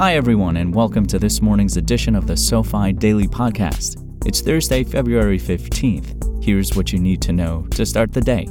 Hi, 0.00 0.14
everyone, 0.14 0.56
and 0.56 0.74
welcome 0.74 1.04
to 1.08 1.18
this 1.18 1.42
morning's 1.42 1.76
edition 1.76 2.14
of 2.14 2.26
the 2.26 2.34
SoFi 2.34 2.94
Daily 2.94 3.28
Podcast. 3.28 4.02
It's 4.26 4.40
Thursday, 4.40 4.82
February 4.82 5.38
15th. 5.38 6.42
Here's 6.42 6.74
what 6.74 6.90
you 6.90 6.98
need 6.98 7.20
to 7.20 7.34
know 7.34 7.66
to 7.72 7.84
start 7.84 8.10
the 8.10 8.22
day. 8.22 8.48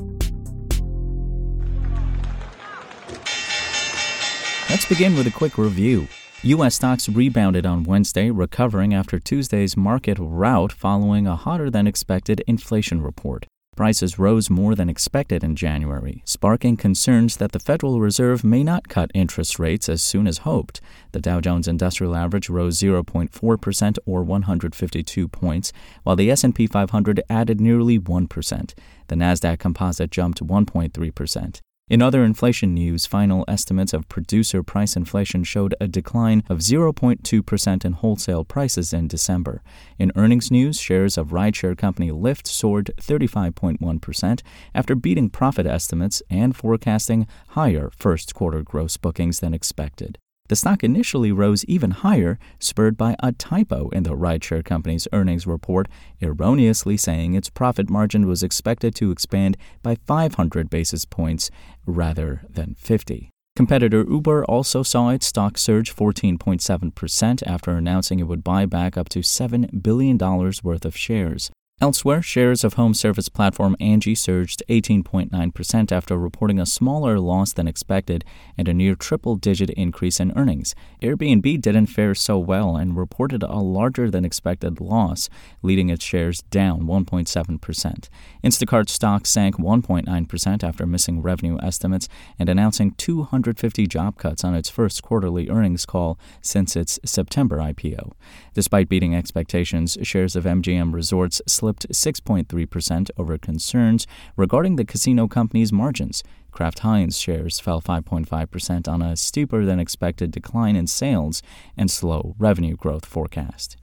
Let's 4.69 4.85
begin 4.87 5.15
with 5.15 5.25
a 5.25 5.33
quick 5.35 5.57
review. 5.57 6.07
U.S. 6.43 6.75
stocks 6.75 7.09
rebounded 7.09 7.65
on 7.65 7.81
Wednesday, 7.81 8.29
recovering 8.29 8.93
after 8.93 9.17
Tuesday's 9.17 9.75
market 9.75 10.19
rout 10.21 10.71
following 10.71 11.25
a 11.25 11.35
hotter 11.35 11.71
than 11.71 11.87
expected 11.87 12.43
inflation 12.45 13.01
report. 13.01 13.47
Prices 13.79 14.19
rose 14.19 14.49
more 14.49 14.75
than 14.75 14.89
expected 14.89 15.41
in 15.41 15.55
January, 15.55 16.21
sparking 16.25 16.75
concerns 16.75 17.37
that 17.37 17.53
the 17.53 17.59
Federal 17.59 18.01
Reserve 18.01 18.43
may 18.43 18.61
not 18.61 18.89
cut 18.89 19.09
interest 19.13 19.57
rates 19.57 19.87
as 19.87 20.01
soon 20.01 20.27
as 20.27 20.39
hoped. 20.39 20.81
The 21.13 21.21
Dow 21.21 21.39
Jones 21.39 21.65
Industrial 21.65 22.13
Average 22.13 22.49
rose 22.49 22.77
0.4% 22.77 23.97
or 24.05 24.21
152 24.21 25.27
points, 25.29 25.71
while 26.03 26.17
the 26.17 26.29
S&P 26.29 26.67
500 26.67 27.21
added 27.29 27.61
nearly 27.61 27.97
1%. 27.97 28.73
The 29.07 29.15
Nasdaq 29.15 29.59
Composite 29.59 30.11
jumped 30.11 30.45
1.3%. 30.45 31.61
In 31.89 32.03
other 32.03 32.23
inflation 32.23 32.75
news, 32.75 33.07
final 33.07 33.43
estimates 33.47 33.93
of 33.93 34.07
producer 34.07 34.61
price 34.61 34.95
inflation 34.95 35.43
showed 35.43 35.73
a 35.81 35.87
decline 35.87 36.43
of 36.47 36.59
0.2% 36.59 37.83
in 37.83 37.93
wholesale 37.93 38.45
prices 38.45 38.93
in 38.93 39.07
December. 39.07 39.63
In 39.97 40.11
earnings 40.15 40.51
news, 40.51 40.79
shares 40.79 41.17
of 41.17 41.29
rideshare 41.29 41.75
company 41.75 42.11
Lyft 42.11 42.45
soared 42.45 42.91
35.1% 43.01 44.41
after 44.75 44.93
beating 44.93 45.31
profit 45.31 45.65
estimates 45.65 46.21
and 46.29 46.55
forecasting 46.55 47.25
higher 47.49 47.89
first 47.97 48.35
quarter 48.35 48.61
gross 48.61 48.95
bookings 48.95 49.39
than 49.39 49.55
expected. 49.55 50.19
The 50.49 50.55
stock 50.55 50.83
initially 50.83 51.31
rose 51.31 51.63
even 51.65 51.91
higher, 51.91 52.39
spurred 52.59 52.97
by 52.97 53.15
a 53.19 53.31
typo 53.31 53.89
in 53.89 54.01
the 54.01 54.15
rideshare 54.15 54.65
company's 54.65 55.07
earnings 55.13 55.45
report, 55.45 55.87
erroneously 56.21 56.97
saying 56.97 57.35
its 57.35 57.51
profit 57.51 57.87
margin 57.87 58.25
was 58.27 58.41
expected 58.41 58.95
to 58.95 59.11
expand 59.11 59.57
by 59.83 59.95
500 60.07 60.67
basis 60.67 61.05
points 61.05 61.51
rather 61.85 62.41
than 62.49 62.75
50. 62.79 63.29
Competitor 63.55 64.03
Uber 64.09 64.43
also 64.45 64.81
saw 64.81 65.09
its 65.09 65.27
stock 65.27 65.55
surge 65.57 65.95
14.7% 65.95 67.43
after 67.45 67.71
announcing 67.71 68.19
it 68.19 68.27
would 68.27 68.43
buy 68.43 68.65
back 68.65 68.97
up 68.97 69.07
to 69.09 69.19
$7 69.19 69.83
billion 69.83 70.17
worth 70.17 70.85
of 70.85 70.97
shares. 70.97 71.51
Elsewhere, 71.81 72.21
shares 72.21 72.65
of 72.65 72.73
home 72.73 72.93
service 72.93 73.29
platform 73.29 73.73
Angi 73.79 74.17
surged 74.17 74.61
18.9% 74.67 75.91
after 75.93 76.17
reporting 76.17 76.59
a 76.59 76.65
smaller 76.65 77.21
loss 77.21 77.53
than 77.53 77.69
expected 77.69 78.25
and 78.57 78.67
a 78.67 78.73
near 78.73 78.95
triple 78.95 79.37
digit 79.37 79.69
increase 79.69 80.19
in 80.19 80.33
earnings. 80.35 80.75
Airbnb 81.01 81.61
didn't 81.61 81.85
fare 81.85 82.13
so 82.13 82.37
well 82.37 82.75
and 82.75 82.97
reported 82.97 83.43
a 83.43 83.59
larger 83.59 84.11
than 84.11 84.25
expected 84.25 84.81
loss, 84.81 85.29
leading 85.61 85.89
its 85.89 86.03
shares 86.03 86.41
down 86.51 86.81
1.7%. 86.81 88.09
Instacart 88.43 88.89
stock 88.89 89.25
sank 89.25 89.55
1.9% 89.55 90.63
after 90.65 90.85
missing 90.85 91.21
revenue 91.21 91.57
estimates 91.63 92.09
and 92.37 92.49
announcing 92.49 92.91
250 92.91 93.87
job 93.87 94.17
cuts 94.17 94.43
on 94.43 94.53
its 94.53 94.67
first 94.67 95.01
quarterly 95.01 95.49
earnings 95.49 95.85
call 95.85 96.19
since 96.41 96.75
its 96.75 96.99
September 97.05 97.59
IPO. 97.59 98.11
Despite 98.53 98.89
beating 98.89 99.15
expectations, 99.15 99.97
shares 100.03 100.35
of 100.35 100.43
MGM 100.43 100.93
Resorts 100.93 101.41
slipped 101.47 101.68
slipped 101.69 101.87
6.3% 101.89 103.11
over 103.17 103.37
concerns 103.37 104.07
regarding 104.35 104.75
the 104.75 104.85
casino 104.85 105.27
company's 105.27 105.71
margins. 105.71 106.23
Kraft 106.51 106.79
Heinz 106.79 107.19
shares 107.19 107.59
fell 107.59 107.79
5.5% 107.79 108.87
on 108.87 109.01
a 109.03 109.15
steeper 109.15 109.65
than 109.65 109.79
expected 109.79 110.31
decline 110.31 110.75
in 110.75 110.87
sales 110.87 111.43
and 111.77 111.91
slow 111.91 112.35
revenue 112.39 112.75
growth 112.75 113.05
forecast. 113.05 113.77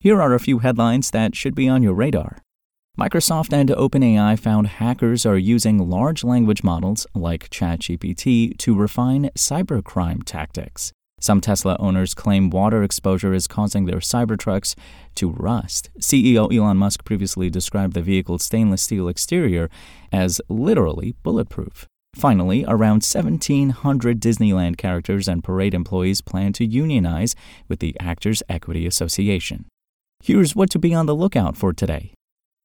Here 0.00 0.22
are 0.22 0.32
a 0.32 0.40
few 0.40 0.60
headlines 0.60 1.10
that 1.10 1.34
should 1.34 1.54
be 1.54 1.68
on 1.68 1.82
your 1.82 1.94
radar. 1.94 2.38
Microsoft 2.98 3.52
and 3.52 3.68
OpenAI 3.68 4.38
found 4.38 4.68
hackers 4.68 5.26
are 5.26 5.36
using 5.36 5.90
large 5.90 6.24
language 6.24 6.64
models 6.64 7.06
like 7.14 7.50
ChatGPT 7.50 8.56
to 8.56 8.74
refine 8.74 9.28
cybercrime 9.36 10.24
tactics. 10.24 10.92
Some 11.18 11.40
Tesla 11.40 11.76
owners 11.80 12.12
claim 12.12 12.50
water 12.50 12.82
exposure 12.82 13.32
is 13.32 13.46
causing 13.46 13.86
their 13.86 14.00
Cybertrucks 14.00 14.74
to 15.14 15.30
rust. 15.30 15.90
CEO 15.98 16.54
Elon 16.54 16.76
Musk 16.76 17.04
previously 17.04 17.48
described 17.48 17.94
the 17.94 18.02
vehicle's 18.02 18.44
stainless 18.44 18.82
steel 18.82 19.08
exterior 19.08 19.70
as 20.12 20.40
literally 20.48 21.14
bulletproof. 21.22 21.86
Finally, 22.14 22.64
around 22.66 23.02
1,700 23.02 24.20
Disneyland 24.20 24.76
characters 24.76 25.28
and 25.28 25.44
parade 25.44 25.74
employees 25.74 26.20
plan 26.20 26.52
to 26.54 26.64
unionize 26.64 27.34
with 27.68 27.80
the 27.80 27.94
Actors 28.00 28.42
Equity 28.48 28.86
Association. 28.86 29.66
Here's 30.22 30.56
what 30.56 30.70
to 30.70 30.78
be 30.78 30.94
on 30.94 31.06
the 31.06 31.14
lookout 31.14 31.56
for 31.56 31.72
today. 31.72 32.15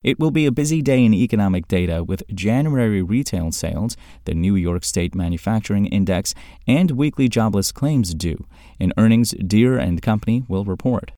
It 0.03 0.19
will 0.19 0.31
be 0.31 0.47
a 0.47 0.51
busy 0.51 0.81
day 0.81 1.05
in 1.05 1.13
economic 1.13 1.67
data 1.67 2.03
with 2.03 2.23
January 2.33 3.03
retail 3.03 3.51
sales, 3.51 3.95
the 4.25 4.33
New 4.33 4.55
York 4.55 4.83
State 4.83 5.13
Manufacturing 5.13 5.85
Index, 5.85 6.33
and 6.65 6.91
weekly 6.91 7.29
jobless 7.29 7.71
claims 7.71 8.15
due. 8.15 8.47
In 8.79 8.93
earnings, 8.97 9.31
Deere 9.31 9.77
and 9.77 10.01
Company 10.01 10.43
will 10.47 10.65
report. 10.65 11.11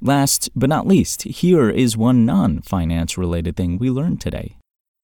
Last 0.00 0.48
but 0.56 0.70
not 0.70 0.86
least, 0.86 1.22
here 1.24 1.68
is 1.68 1.96
one 1.96 2.24
non 2.24 2.62
finance 2.62 3.18
related 3.18 3.54
thing 3.54 3.76
we 3.76 3.90
learned 3.90 4.20
today. 4.22 4.56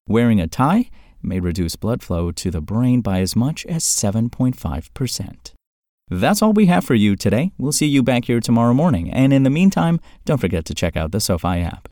Wearing 0.07 0.41
a 0.41 0.49
tie 0.49 0.89
may 1.23 1.39
reduce 1.39 1.77
blood 1.77 2.03
flow 2.03 2.33
to 2.33 2.51
the 2.51 2.63
brain 2.63 3.03
by 3.03 3.21
as 3.21 3.37
much 3.37 3.67
as 3.67 3.85
7.5%. 3.85 5.53
That's 6.11 6.41
all 6.41 6.55
we 6.55 6.67
have 6.67 6.85
for 6.85 6.95
you 6.95 7.15
today. 7.15 7.53
We'll 7.59 7.73
see 7.73 7.87
you 7.87 8.03
back 8.03 8.25
here 8.25 8.41
tomorrow 8.41 8.73
morning. 8.73 9.11
And 9.11 9.35
in 9.35 9.43
the 9.43 9.51
meantime, 9.51 10.01
don't 10.25 10.41
forget 10.41 10.65
to 10.65 10.75
check 10.75 10.97
out 10.97 11.13
the 11.13 11.21
SoFi 11.21 11.61
app. 11.61 11.89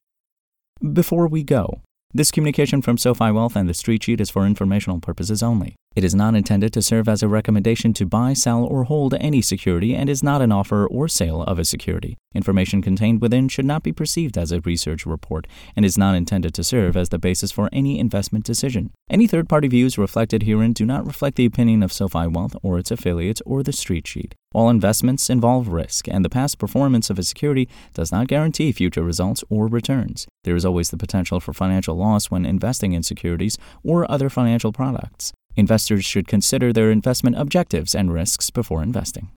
Before 0.83 1.27
we 1.27 1.43
go, 1.43 1.81
this 2.13 2.31
communication 2.31 2.83
from 2.83 2.99
SoFi 2.99 3.31
Wealth 3.31 3.57
and 3.57 3.67
the 3.67 3.73
Street 3.73 4.03
Sheet 4.03 4.21
is 4.21 4.29
for 4.29 4.45
informational 4.45 5.01
purposes 5.01 5.43
only. 5.43 5.75
It 5.95 6.05
is 6.05 6.15
not 6.15 6.35
intended 6.35 6.75
to 6.75 6.83
serve 6.83 7.09
as 7.09 7.23
a 7.23 7.29
recommendation 7.29 7.95
to 7.95 8.05
buy, 8.05 8.35
sell, 8.35 8.63
or 8.63 8.85
hold 8.85 9.15
any 9.15 9.41
security 9.41 9.95
and 9.95 10.11
is 10.11 10.23
not 10.23 10.43
an 10.43 10.53
offer 10.53 10.87
or 10.87 11.09
sale 11.09 11.43
of 11.43 11.59
a 11.59 11.65
security. 11.65 12.19
Information 12.35 12.83
contained 12.83 13.23
within 13.23 13.49
should 13.49 13.65
not 13.65 13.83
be 13.83 13.93
perceived 13.93 14.37
as 14.37 14.53
a 14.53 14.61
research 14.61 15.07
report 15.07 15.47
and 15.75 15.87
is 15.87 15.97
not 15.97 16.15
intended 16.15 16.53
to 16.53 16.63
serve 16.63 16.95
as 16.95 17.09
the 17.09 17.19
basis 17.19 17.51
for 17.51 17.71
any 17.73 17.99
investment 17.99 18.45
decision. 18.45 18.91
Any 19.09 19.27
third 19.27 19.49
party 19.49 19.69
views 19.69 19.97
reflected 19.97 20.43
herein 20.43 20.75
do 20.75 20.85
not 20.85 21.07
reflect 21.07 21.37
the 21.37 21.47
opinion 21.47 21.83
of 21.83 21.93
SoFi 21.93 22.27
Wealth 22.27 22.55
or 22.63 22.79
its 22.79 22.91
affiliates 22.91 23.41
or 23.47 23.63
the 23.63 23.73
Street 23.73 24.07
Sheet. 24.07 24.35
All 24.57 24.71
investments 24.71 25.29
involve 25.29 25.69
risk, 25.69 26.09
and 26.09 26.25
the 26.25 26.31
past 26.31 26.59
performance 26.59 27.11
of 27.11 27.19
a 27.19 27.23
security 27.23 27.69
does 27.93 28.11
not 28.11 28.27
guarantee 28.27 28.73
future 28.73 29.03
results 29.03 29.45
or 29.51 29.67
returns. 29.67 30.27
There 30.45 30.57
is 30.57 30.65
always 30.65 30.89
the 30.89 30.97
potential 30.97 31.41
for 31.41 31.53
financial 31.53 31.95
loss 31.95 32.31
when 32.31 32.47
investing 32.47 32.95
in 32.95 33.03
securities 33.03 33.59
or 33.85 34.11
other 34.11 34.31
financial 34.31 34.73
products. 34.73 35.35
Investors 35.57 36.07
should 36.07 36.27
consider 36.27 36.73
their 36.73 36.91
investment 36.91 37.37
objectives 37.37 37.95
and 37.95 38.11
risks 38.11 38.49
before 38.49 38.83
investing. 38.83 39.29